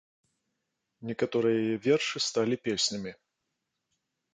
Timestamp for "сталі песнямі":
2.31-3.11